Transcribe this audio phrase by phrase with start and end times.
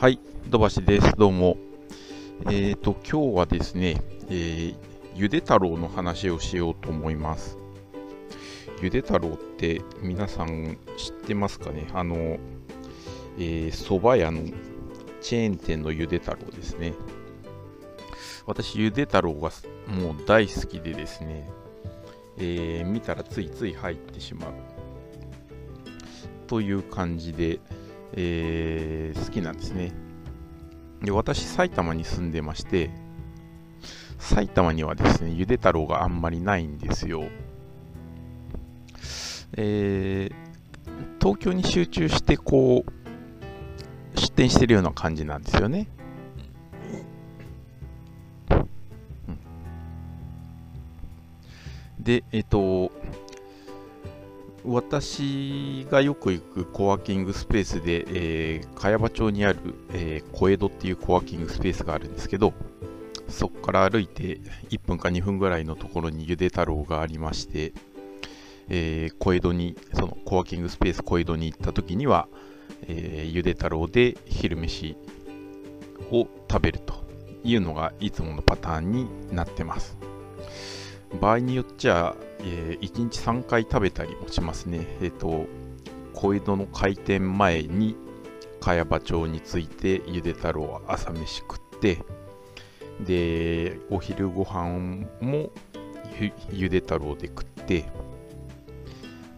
[0.00, 1.12] はい、土橋です。
[1.18, 1.58] どうも。
[2.50, 4.74] えっ、と、今日はですね、えー
[5.14, 7.58] ゆで太郎の話をしようと思います。
[8.80, 11.86] ゆで太郎って皆さん知ってますかね？
[11.92, 14.40] あの、えー、蕎麦屋の
[15.20, 16.94] チェーン店のゆで太郎ですね。
[18.46, 19.50] 私、ゆで太郎が
[19.86, 21.46] もう大好きでですね、
[22.38, 24.52] えー見たらついつい入ってしまう
[26.46, 27.60] という感じで、
[28.14, 29.92] えー好きなんですね。
[31.02, 32.90] で、私、埼玉に住んでまして、
[34.18, 37.24] 埼玉にはですね、ゆで太郎があんまりないんですよ。
[39.56, 40.50] えー
[41.20, 45.86] 東京に集中して、こう、出店してるような感じなんですよね。
[51.98, 52.90] で、えっ、と、
[54.64, 59.58] 私がよく行くコワーキングスペースで、えー茅場町にある、
[59.92, 62.52] えー小江戸っていうコワーキングスペースがあるんですけど、
[63.28, 64.40] そこから歩いて
[64.70, 67.72] 1分か2分ぐらいのところにゆで太郎がありまして、
[68.68, 72.28] えー小江戸に、そのコワーキングスペース小江戸に行った時には、
[72.86, 74.96] えーゆで太郎で昼飯
[76.10, 77.02] を食べると
[77.44, 79.96] いうのがいつものパターンになってます。
[81.18, 84.86] 場合によっちゃ、え1日3回食べたりもしますね。
[85.00, 85.46] えっ、と、
[86.14, 87.96] 小江戸の開店前に
[88.60, 91.98] 茅場町に着いてゆで太郎は朝飯食って、
[93.04, 95.50] で、お昼ご飯も
[96.18, 97.84] ゆゆで太郎で食って、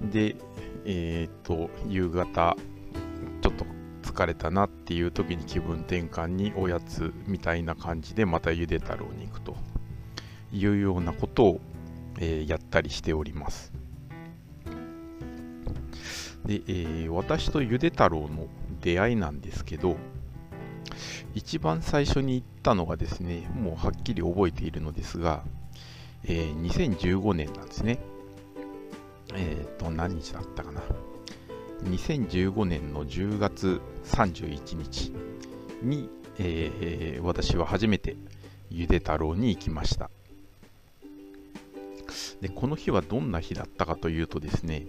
[0.00, 0.36] で、
[0.84, 2.56] えっ、と、夕方、
[3.40, 3.64] ちょっと
[4.02, 9.56] 疲れたなっていう時に気分転換におやつみたいな感じでまたゆで太郎に行くと
[10.52, 11.60] いうようなことを、
[12.18, 13.72] えーやったりしております。
[16.44, 18.48] で、えー私とゆで太郎の
[18.80, 19.96] 出会いなんですけど、
[21.34, 25.44] 一番最初に行ったのがですね、もうはっきり覚えているのですが、
[26.24, 27.98] えー2015年なんですね。
[29.34, 30.82] えっ、と、何日だったかな。
[31.84, 35.12] 2015年の10月31日
[35.82, 36.08] に、
[36.38, 38.16] えー私は初めて
[38.70, 40.10] ゆで太郎に行きました。
[42.42, 44.84] で、この日はどんな日だったかというとですね、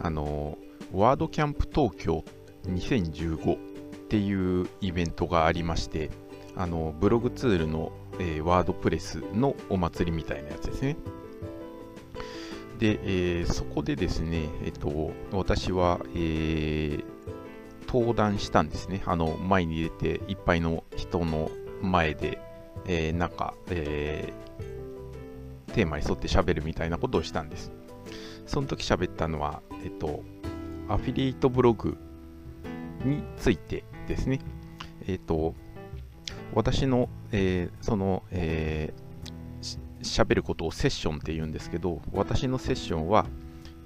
[0.00, 0.58] あの、
[0.92, 2.24] ワードキャンプ東京
[2.66, 3.58] 2015っ
[4.08, 6.10] ていうイベントがありまして、
[6.56, 10.96] あの、ブログツールの、えーワードプレスのお祭りみたいなやつですね。
[12.80, 17.04] で、えーそこでですね、えっと、私は、えー
[17.86, 19.02] 登壇したんですね。
[19.06, 21.48] あの、前に出て、いっぱいの人の
[21.80, 22.40] 前で、
[22.88, 24.53] えーなんか、えー
[25.74, 27.72] テーマに沿って喋るみたいなことをしたんです。
[28.46, 30.22] その時喋ったのは、えっと、
[30.88, 31.96] アフィリエイトブログ
[33.04, 34.38] についてですね。
[35.08, 35.54] えっと、
[36.54, 39.04] 私の、えーその、えー
[40.02, 43.26] 喋ることをセッションって言うんですけど、私のセッションは、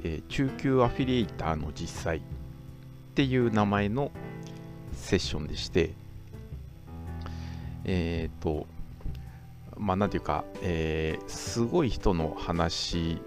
[0.02, 2.20] えー中級アフィリエイターの実際っ
[3.14, 4.10] ていう名前の
[4.92, 5.94] セッションでして、
[7.84, 8.66] えっ、と、
[9.78, 13.18] まあ、なんていうか、えーすごい人の話、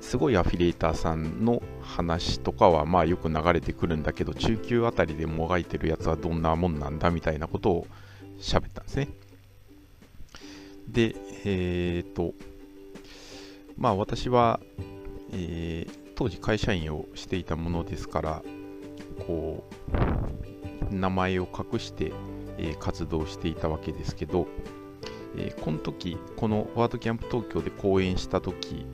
[0.00, 7.86] すごいアフィリエイターさんの話とかは、まあよく流れてくるんだけど、中級あたりでもがいてるやつはどんなもんなんだみたいなことを
[8.38, 9.08] 喋ったんですね。
[10.88, 12.34] で、えっ、と、
[13.76, 14.60] まあ私は、
[15.32, 18.42] えー当時会社員をしていたものですから、
[19.26, 19.64] こ
[20.90, 22.12] う、名前を隠して、
[22.56, 24.46] え活動していたわけですけど、
[25.36, 28.86] えーこの時、このワードキャンプ東京で講演した時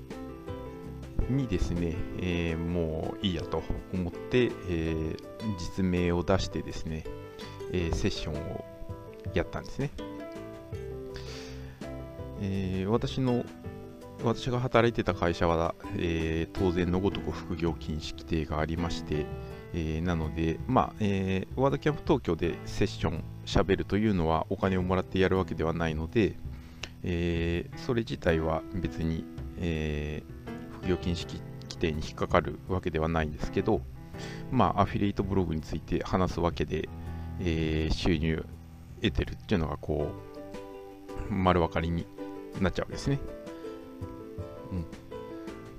[1.29, 3.63] にですね、えーもういいやと
[3.93, 5.17] 思って、えー
[5.59, 7.05] 実名を出してですね、
[7.73, 8.65] えーセッションを
[9.35, 9.91] やったんですね。
[12.41, 13.45] えー私の
[14.23, 19.27] 私が働いてた会社は、えー当然のごとく副業禁止規定がありまして、
[19.73, 26.37] えーなので、まあえーワードキャンプ東京でセッションしゃべるというのはお金をもらってやるわけではないので、
[27.03, 29.25] えーそれ自体は別に、
[29.59, 30.41] えー
[30.81, 33.83] 副業禁止規定に引っかかるわけではないんですけど、
[34.51, 36.89] まあ、アフィリエイトブログについて話すわけで、
[37.41, 38.47] えー収入
[39.03, 40.13] 得てるっていうのがこ
[41.29, 42.07] う丸分かりに
[42.61, 43.19] なっちゃうわけですね。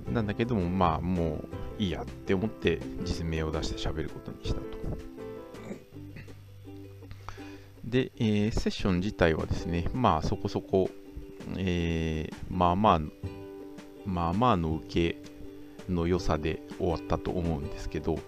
[0.06, 1.42] うん、なんだけども、まあ、も
[1.78, 5.21] ういいやって思って実名を出して喋ることにしたと。
[7.92, 10.88] で、えーセッション自体はですね、まあそこそこ、
[11.58, 13.00] えーまあまあ、
[14.06, 15.22] まあまあの受け
[15.92, 18.18] の良さで終わったと思うんですけど、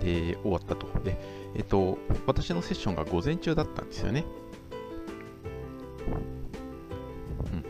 [0.00, 0.86] で、終わったと。
[1.00, 1.18] で、
[1.54, 4.24] えっ、と、私のセッションが午前中だったんですよね。
[7.52, 7.64] うん。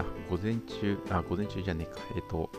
[0.00, 2.00] あ、午前中、あ、午前中じゃねえか。
[2.14, 2.50] えっ、と、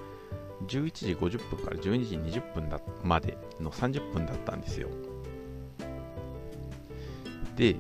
[0.72, 4.88] 11時50分から12時20分だまでの30分だったんですよ。
[7.58, 7.76] で、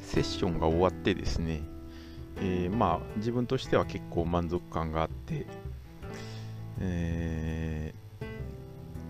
[0.00, 1.60] セッションが終わってですね、
[2.38, 5.46] えー、まあ自分としては結構満足感があって、
[6.80, 7.94] え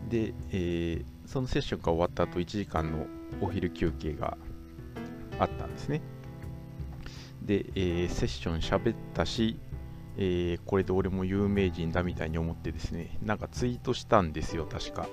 [0.08, 3.06] ー、で、えー、そのセッションが終わった後1時間の
[3.40, 4.36] お昼休憩が
[5.38, 6.02] あったんですね。
[7.42, 9.58] で、えー、セッション喋ったし、
[10.16, 15.08] えー、これで俺も有名人だみたいに思ってですね、なんかツイートしたんですよ、確か。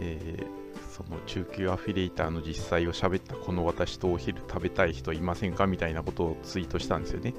[0.00, 7.34] えー、その中級アフィリエイターの実際を喋ったこの私とお昼食べたい人いませんかみたいなことをツイートしたんですよね。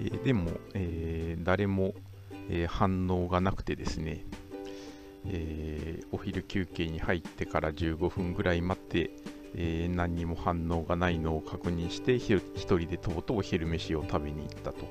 [0.00, 1.94] えー、でも、え、誰も、
[2.50, 4.24] え反応がなくてですね、
[5.26, 9.10] えお昼休憩に入ってから15分ぐらい待って、
[9.54, 14.86] えー、何にも反応がないのを確認して一人でとうとう昼飯を食べに行ったと。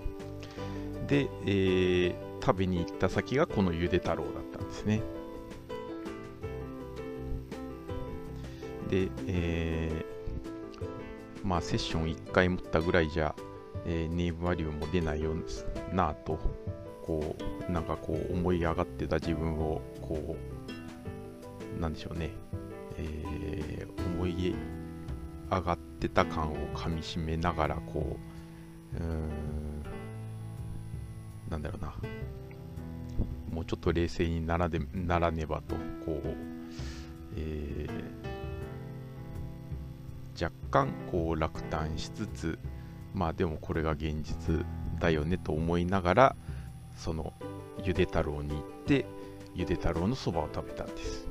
[1.08, 2.16] で、えー、
[2.46, 5.02] 食べに行った先がこのゆで太郎だったんですね。
[8.90, 13.36] で、えー、まあセッション1回持ったぐらいじゃ、
[13.86, 16.40] えー、ネームバリューも出ないようなと
[17.06, 17.36] こ
[17.68, 22.32] うなんかこう思い上がってた自分をこうなんでしょうね。
[22.98, 24.56] えー、思い
[25.52, 28.18] 上がってた感をかみしめながらこ
[28.94, 29.84] ううん
[31.50, 31.94] なんだろうな
[33.52, 35.76] もうちょっと冷静にならでならねばと
[36.06, 36.36] こう、
[37.38, 42.60] えー、若干こう落胆しつつ
[43.14, 44.66] まあでもこれが現実
[45.00, 46.36] だよねと思いながら
[46.96, 47.34] その
[47.84, 49.06] ゆで太郎に行って
[49.56, 51.28] ゆで太郎のそばを食べたんです。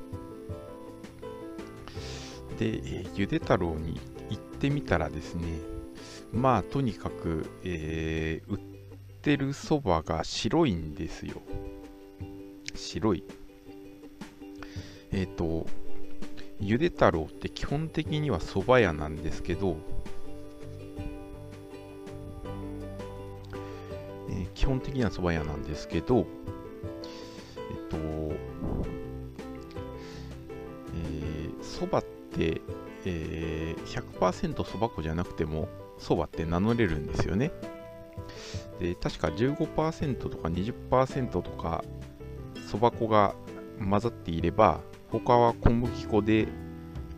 [2.57, 3.99] で、えー、ゆで太郎に
[4.29, 5.43] 行ってみたらですね、
[6.33, 8.59] まあとにかく、えー、売っ
[9.21, 11.41] てるそばが白いんですよ。
[12.75, 13.23] 白い。
[15.11, 15.67] えっ、ー、と、
[16.59, 19.77] ゆで太郎って基本的には蕎麦屋なんですけど、
[24.29, 26.25] えー、基本的には蕎麦屋なんですけど、
[27.57, 27.97] えっ、と、
[30.95, 32.61] えー、ってで、
[33.05, 35.67] えー、100%そば粉じゃなくても
[35.97, 37.51] そばって名乗れるんですよね。
[38.79, 41.83] で確か15%とか20%とか
[42.69, 43.35] そば粉が
[43.79, 46.47] 混ざっていれば他は小麦粉で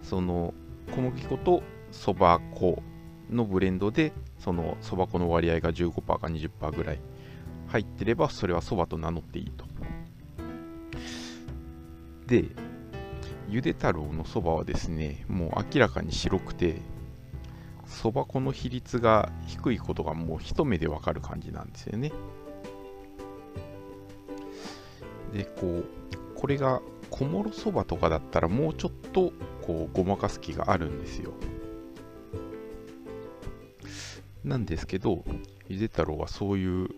[0.03, 0.53] その
[0.93, 2.81] 小麦粉とそば粉
[3.29, 6.99] のブレンドでそのそば粉の割合が15%か20%ぐらい
[7.67, 9.65] 入ってればそれはそばと名乗っていいと。
[12.27, 12.45] で、
[13.49, 16.81] ゆで太郎のそばはですね、もう明らかに白くて、
[17.87, 22.11] そば粉の比率が低いことがもう一目でわかる感じなんですよね。
[25.33, 25.85] で、こう、
[26.35, 31.33] これが小諸そばとかだったらもうちょっとこうごまかす気があるんですよ。
[34.43, 35.25] なんですけど、
[35.67, 36.89] ゆで太郎はそういう、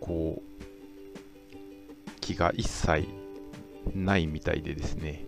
[0.00, 3.06] こう、気が一切
[3.94, 5.25] ないみたいでですね、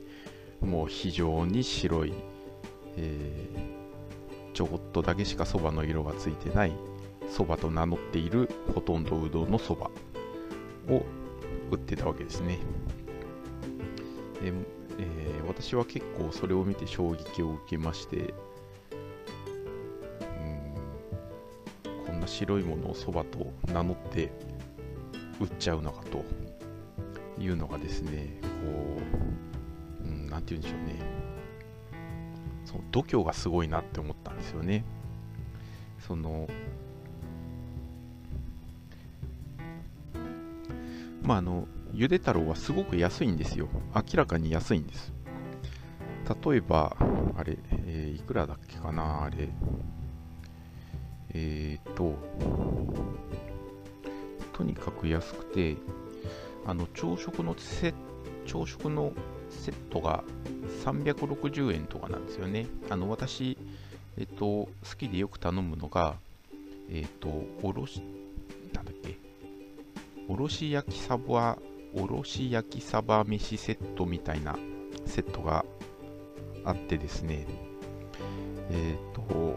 [0.61, 2.13] もう非常に白い、
[2.97, 6.73] えー、ちょこっとだけしかそばの色がついてない
[7.31, 9.91] そばと名乗っているほとんどうどんのそば
[10.89, 11.05] を
[11.71, 12.59] 売ってたわけですね。
[14.43, 14.53] で
[15.01, 18.35] えー、私は結構それを見て衝撃を受けまして、うん
[22.07, 24.33] こんな白いものをそばと名乗って
[25.41, 26.25] 売っちゃうのかと
[27.41, 28.49] いうのがですね、こ
[28.99, 29.58] う、
[30.29, 31.19] うん、なんて言うんでしょうね。
[32.65, 34.85] その度胸がすごいなって思ったんですよね。
[36.07, 36.49] その、
[41.23, 43.69] まあ、あの、ゆで太郎はすごく安いんですよ。
[43.95, 45.13] 明らかに安いんです。
[46.45, 46.95] 例えば、
[47.37, 49.49] あれ、えー、いくらだっけかな、あれ。
[51.35, 52.15] えっ、と、
[54.53, 55.77] とにかく安くて、
[56.67, 57.95] あの朝食のセ
[58.45, 59.13] 朝食の
[59.51, 60.25] セットが
[60.85, 62.67] 360円とかなんですよね。
[62.91, 63.57] あの私、
[64.17, 66.17] えっと、好きでよく頼むのが、
[66.91, 67.29] えっと、
[67.63, 68.03] おろし、
[68.73, 69.19] なんだっけ、
[70.29, 71.59] おろし焼きサバ、
[71.95, 74.57] おろし焼きサバ飯セットみたいな
[75.07, 75.65] セットが
[76.65, 77.47] あってですね、
[78.71, 79.57] えっと、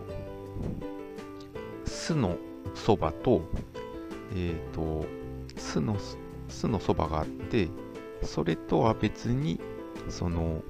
[1.86, 2.38] 酢の
[2.75, 3.41] そばと、
[4.36, 5.05] えっと、
[5.57, 5.98] 酢の
[6.51, 7.69] つのそばがあって
[8.24, 9.60] それとは別に
[10.10, 10.62] その、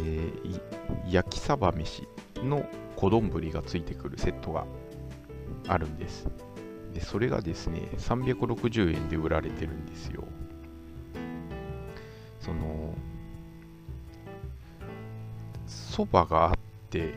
[0.00, 0.60] えー
[1.08, 2.64] 焼きサバ飯の
[2.96, 4.64] 小丼がついてくるセットが
[5.68, 6.26] あるんです。
[6.94, 10.24] でそれがですね360円で売られてるんですよ。
[12.40, 12.94] その
[15.66, 16.54] そばがあっ
[16.90, 17.14] て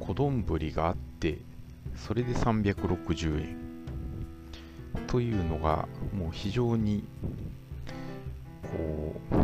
[0.00, 1.38] 小丼があって
[1.94, 3.64] それで360円。
[5.06, 7.04] というのがもう非常に
[8.74, 9.34] こう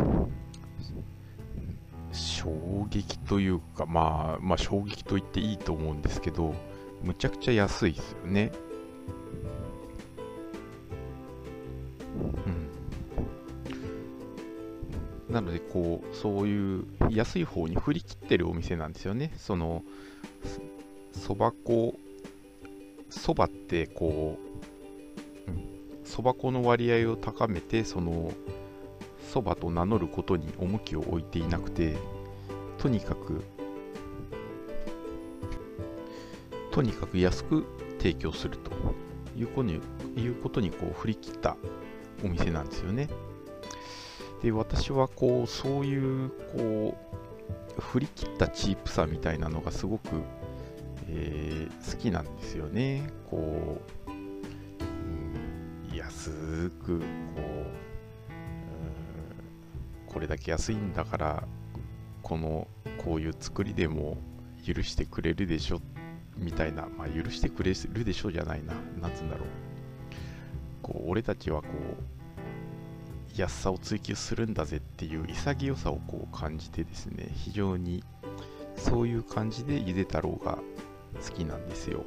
[2.15, 6.53] 衝撃というか、まあ、まあ衝撃と言っていいと思うんですけど
[7.01, 8.51] むちゃくちゃ安いですよね。
[15.27, 15.33] うん。
[15.33, 19.33] なのでこうそういう安い方に振り切ってるお店なんですよね。
[19.37, 19.83] その
[21.13, 21.95] そば粉
[23.09, 28.31] そばってこうそば粉の割合を高めてその
[29.31, 31.95] そばと名乗ることに重きを置いていなくて
[32.77, 33.41] とにかく
[36.71, 37.65] とにかく安く
[37.97, 38.71] 提供すると
[39.37, 39.79] いうことに
[40.17, 41.55] いうことにこう振り切った
[42.25, 43.07] お店なんですよね。
[44.43, 46.97] で私はこうそういうこ
[47.77, 50.09] う振り切ったチープさみたいなのがすごく、
[51.07, 53.79] えー、好きなんですよねこ
[55.93, 57.05] う、安くこ
[57.37, 57.60] う、
[60.11, 61.43] これだけ安いんだから
[62.21, 64.17] このこういう作りでも
[64.65, 65.79] 許してくれるでしょ
[66.35, 69.47] みたいな、まあ、許してくれるでしょじゃないな、なんつうんだろう。
[70.81, 71.67] こう俺たちはこ
[73.37, 78.03] う安さを追求するんだぜっていう潔さをこう感じてですね非常に
[78.75, 80.59] そういう感じでゆで太郎が
[81.25, 82.03] 好きなんですよ、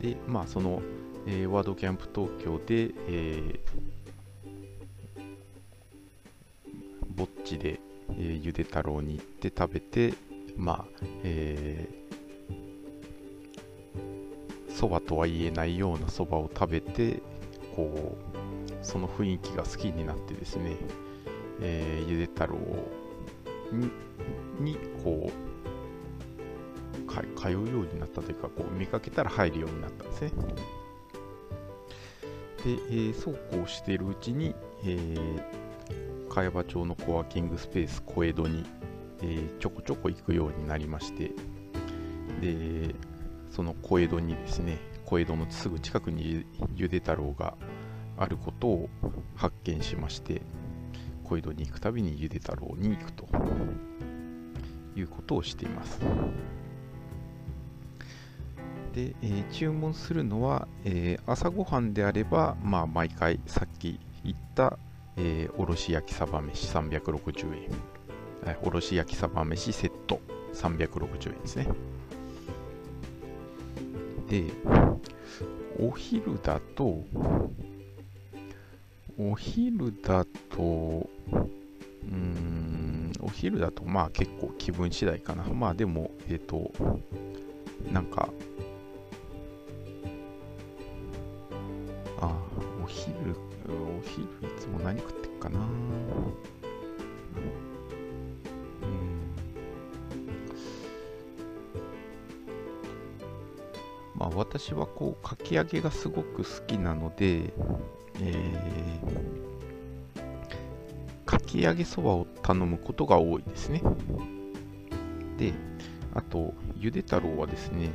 [0.00, 0.82] うん、でまあその、
[1.30, 3.60] えー、ワードキャンプ東京で、えー、
[7.14, 7.80] ぼっちで、
[8.12, 10.14] えー、ゆで太郎に行って食べて
[10.56, 10.84] まあ、
[11.22, 11.98] えー
[14.78, 17.20] そばとは言えないようなそばを食べて
[17.74, 20.76] こうその雰囲気が好きになってですね、
[21.60, 22.56] えー、ゆで太郎
[23.72, 23.90] に
[24.60, 25.48] にこう
[27.40, 30.32] 通うようになったというかこう見かけたら入るようになったんですね。
[32.64, 35.42] で、えー、そうこうしているうちに、えー、
[36.28, 38.64] 茅場町のコワーキングスペース小江戸に、
[39.22, 41.32] えー、ちょこちょこ行くようになりまして
[42.40, 42.94] で
[43.50, 47.54] その小江戸にですね小江戸のすぐ近くにゆで太郎が
[48.18, 48.90] あることを
[49.36, 50.42] 発見しまして
[51.24, 53.26] 小江戸に行くたびにゆで太郎に行くと
[54.96, 56.00] いうことをしています。
[58.98, 64.76] で、えー、注文するのは、えー、朝ごはんであれば、まあ、毎回さっき言った、
[65.16, 67.70] えー、おろし焼きサバ飯360円。
[68.44, 70.20] え、おろし焼きサバ飯セット。
[70.52, 71.68] 360円ですね。
[74.28, 74.44] で、
[75.78, 77.04] お昼だと、
[79.16, 81.08] お昼だと、
[82.02, 85.44] うん、お昼だとまあ結構気分次第かな。
[85.44, 86.72] まあでも、えっ、ー、と、
[87.92, 88.28] なんか、
[92.88, 93.36] 昼、
[93.68, 95.60] お昼いつも何食ってっかな。
[104.18, 107.52] まあ、私はこうかき揚げがすごく好きなので、
[108.20, 113.80] えー、かき揚げそばを頼むことが多いですね。
[115.36, 115.52] で、
[116.14, 117.90] あと、ゆで太郎はですね、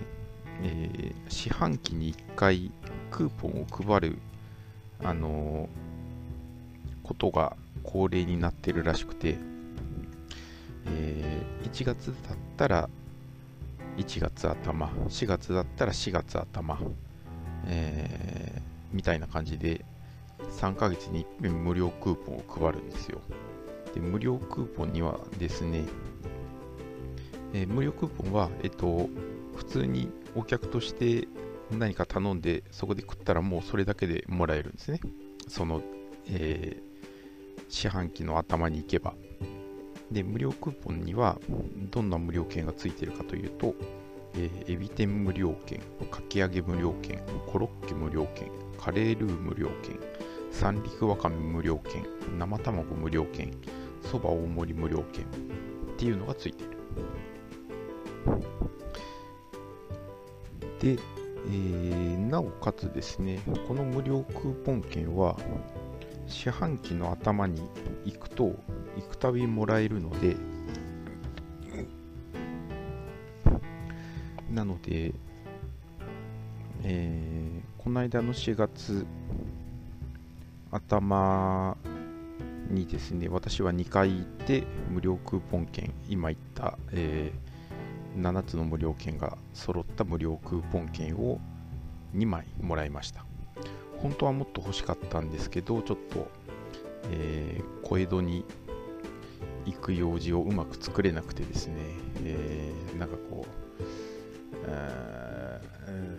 [0.62, 2.72] えー、四半期に1回
[3.12, 4.18] クーポンを配る、
[5.04, 5.70] あの、
[7.04, 9.38] ことが恒例になってるらしくて、
[10.86, 12.90] えー、1月だったら
[13.98, 16.80] 1月頭、4月だったら4月頭、
[17.68, 18.62] えー、
[18.96, 19.86] みたいな感じで、
[20.52, 23.20] 3ヶ月に一遍無料クーポンを配るんですよ。
[23.94, 25.84] で無料クーポンにはですね、
[27.54, 29.10] えー、無料クーポンは、えっと、
[29.56, 31.28] 普通にお客として
[31.80, 35.00] 何か頼んで、そこで食ったらもうそれだけでもらえるんですね。
[35.48, 35.82] その、
[36.28, 39.14] えー、四半期の頭に行けば。
[40.12, 41.40] で、無料クーポンには
[41.92, 43.76] どんな無料券がついてるかというと、
[44.36, 45.80] えー、エビ天無料券、
[46.12, 48.50] かき揚げ無料券、コロッケ無料券、
[48.80, 50.00] カレールー無料券、
[50.52, 52.06] 三陸わかめ無料券、
[52.38, 53.52] 生卵無料券、
[54.02, 55.28] そば大盛り無料券っ
[55.98, 56.74] ていうのがついている。
[60.80, 61.00] で、
[61.46, 65.38] えー、なおかつですね、この無料クーポン券は、
[66.28, 67.62] 四半期の頭に
[68.06, 68.56] 行くと、
[68.96, 70.36] 行くたびもらえるので、
[74.50, 75.14] なので、
[76.84, 79.06] えー、この間の4月
[80.72, 81.78] 頭
[82.70, 87.53] にですね、私は2回行って無料クーポン券、今言った、えー、
[88.18, 91.40] 7つの無料券が揃った無料クーポン券を
[92.16, 93.26] 2枚もらいました。
[93.98, 96.28] 本当はもっと欲しかったんですけど、ちょっと、
[97.12, 98.46] えー、小江戸に
[99.66, 101.76] 行く用事をうまく作れなくてですね、
[102.24, 103.54] えー、なんかこう、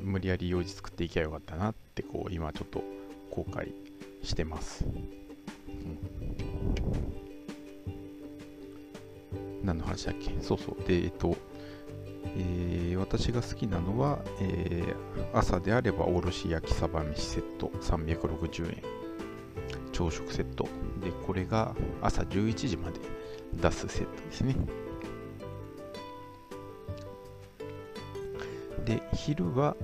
[0.02, 2.82] 無理やり用事作っていけばよかったなってこう今ちょっと
[3.30, 3.72] 後悔
[4.22, 4.84] してます。
[4.84, 5.08] うん
[9.64, 10.30] 何の話だっけ？
[10.42, 10.84] そうそう。
[10.86, 11.34] で、えっと、
[12.36, 18.82] えー、私が好きなのは、えー、朝であればおろし焼きサバ飯セット360円。
[19.92, 20.64] 朝食セット。
[21.00, 23.00] で、これが朝11時まで
[23.54, 24.56] 出すセットですね。
[28.84, 29.76] で、昼は、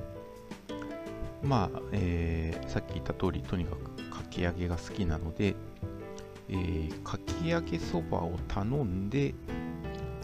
[1.42, 5.54] まあ、えー、さっき言った通り、とにかくかき揚げが好きなので、
[6.49, 9.35] えー、かき揚げそばを頼んで、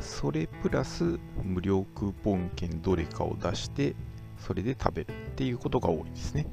[0.06, 3.94] それプラス無料クーポン券どれかを出して、
[4.38, 6.46] それで食べるっていうことが多いですね。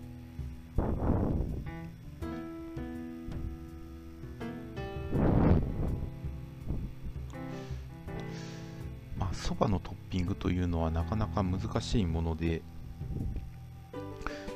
[9.17, 12.61] まあ、そばのトッピングというのはなかなか難しいもので、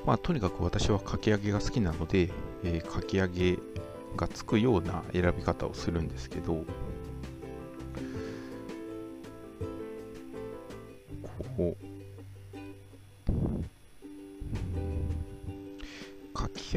[0.05, 2.31] まあ、とにかく私はかき揚げが好きなので、
[2.63, 3.59] えー、かき揚げ
[4.15, 6.65] がつくような選び方をするんですけど、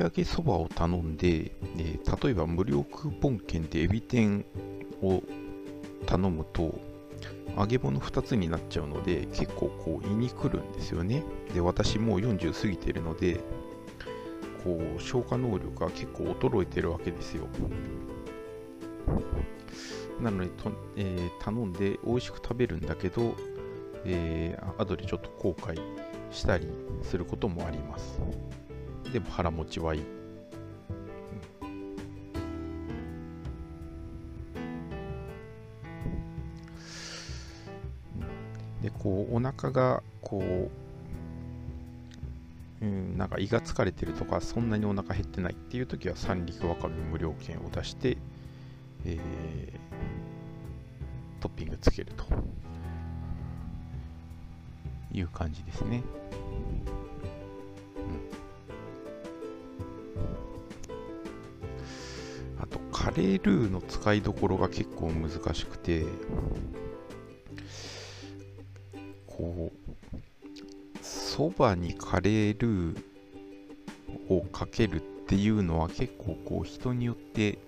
[0.01, 4.45] き揚げそばを頼んで、えー、例えば無料クーポン券でエビ天
[5.03, 5.23] を
[6.07, 6.79] 頼むと、
[7.57, 11.23] 揚げ物2つになっちゃうので、結構こう胃に来るんですよね。
[11.53, 13.41] で、私もう40過ぎてるので、
[14.65, 17.47] こう消化能力が結構衰えてるわけですよ。
[20.21, 23.35] なのでと、えー、頼んで美味しく食べるんだけど、
[24.05, 25.81] えー、後でちょっと後悔
[26.31, 26.67] したり
[27.03, 28.21] することもあります。
[29.13, 30.21] でも腹持ちはいい。
[38.83, 40.71] で、こう、お腹が、こ
[42.83, 48.17] う、うん、なんか胃が疲れてるとか、そんなにお腹減ってないっていう時は三陸わかめ無料券を出して、
[49.05, 49.21] えー、
[51.43, 52.25] トッピングつけると
[55.13, 56.03] いう感じですね。
[63.03, 66.05] カレールーの使いどころが結構難しくて、
[69.27, 73.03] こう、そばにカレールー
[74.29, 77.59] をかけるっていうのは結構こう人によって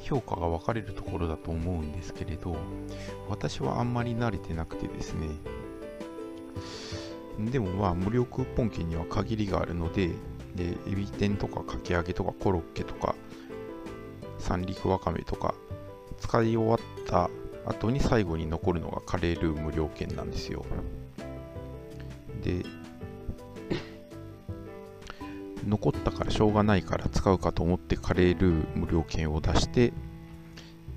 [0.00, 2.56] 評価が分かれるところだと思うんですけれど
[3.28, 5.28] 私はあんまり慣れてなくてですね。
[7.50, 10.10] でもまあ無料クーポン券には限りがあるので
[10.54, 13.16] でエビ天とかかき揚げとかコロッケとか
[14.42, 15.54] 三陸わかめとか
[16.20, 17.30] 使い終わった
[17.64, 20.64] 後に最後に残るのがカレールー無料券なんですよ
[22.42, 22.64] で
[25.66, 29.92] 残ったからしょうがないから使うかと思ってカレールー無料券を出して、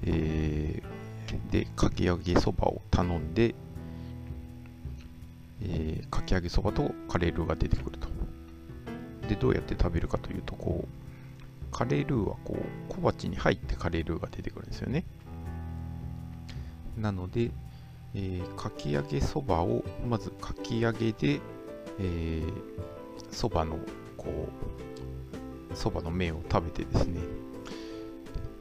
[0.04, 3.56] えー、で、かき揚げそばを頼んで、
[5.62, 8.08] えー、かき揚げそばとカレールーが出てくると。
[9.28, 11.05] で、どうやって食べるかというと、こう、
[11.76, 15.04] カレールーはこう小鉢に入ってカレールーが出てくるんですよね。
[16.96, 17.52] なので、
[18.14, 21.42] えー、かき揚げそばをまずかき揚げで、
[22.00, 22.44] え
[23.30, 23.78] そばの
[24.16, 24.48] こ
[25.74, 27.20] うそばの麺を食べてですね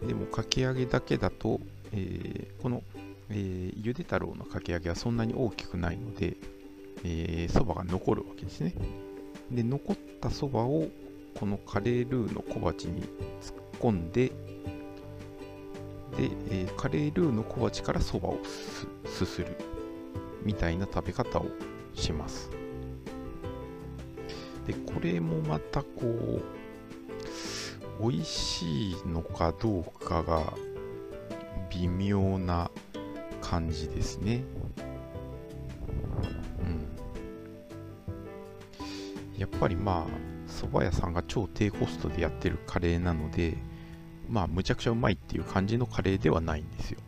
[0.05, 1.61] でもかき揚げだけだと、
[1.92, 2.83] えー、この、
[3.31, 6.37] えー、ゆで太郎のかき揚げはそんなに大きくないので
[7.48, 8.74] そば、が残るわけですね
[9.53, 10.88] で残ったそばを
[11.38, 13.09] このカレールーの小鉢に突っ
[13.81, 14.35] 込んでで、
[16.20, 18.38] えー、カレールーの小鉢からそばを
[19.07, 19.57] すする
[20.42, 21.47] みたいな食べ方を
[21.94, 22.51] します
[24.66, 26.42] で、これもまたこう、
[28.01, 30.55] 美味しいのかどうかが
[31.70, 32.70] 微妙な
[33.40, 34.42] 感じですね。
[36.61, 36.62] う
[39.37, 39.38] ん。
[39.38, 43.57] やっぱりまあ蕎麦屋さんが超低コストでやってるカレーなので
[44.29, 47.01] まあむちゃくちゃうまいっていう感じのカレーではないんですよ、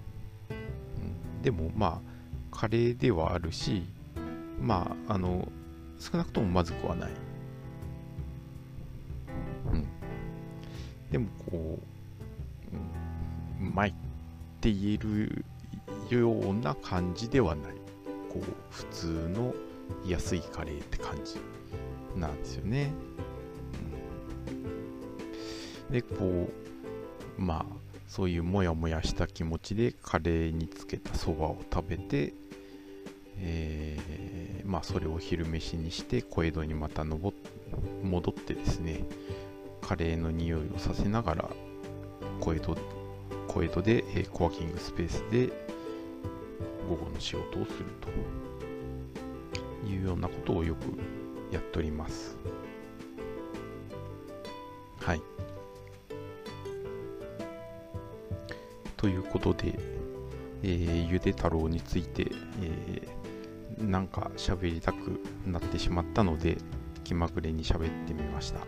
[0.51, 3.85] うん、でもまあカレーではあるし
[4.61, 5.49] まああの
[5.99, 7.11] 少なくともまずくはない、
[9.73, 9.89] うん、
[11.11, 11.79] でもこ
[12.73, 13.93] う、うん、うまいっ
[14.61, 15.45] て言える
[16.11, 17.77] ような感じではない。
[18.29, 19.55] こう普通の
[20.05, 21.41] 安いカレーって感じ
[22.19, 22.93] なんですよね、
[25.91, 26.49] でこ
[27.39, 32.35] うまあそういうモヤモヤした気持ちでカレーにつけたそばを食べて、
[33.39, 37.33] えー、まあそれを昼飯にして小江戸にまた戻
[38.31, 39.05] ってですね
[39.83, 41.51] カレーの匂いをさせながら
[42.41, 42.77] 小江戸
[43.49, 45.49] 小江戸で、えー、コワーキングスペースで
[46.89, 50.81] 午後の仕事をするというようなことをよく
[51.53, 52.37] やっております。
[55.01, 55.23] はい。
[59.07, 59.79] ということで、
[60.65, 62.27] えー、ゆで太郎について、
[62.61, 66.59] えー、なんか喋りたくなってしまったので、
[67.05, 68.59] 気まぐれに喋ってみました。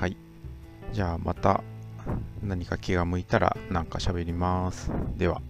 [0.00, 0.16] はい。
[0.92, 1.64] じゃあまた
[2.40, 4.92] 何か気が向いたらなんか喋ります。
[5.16, 5.42] では。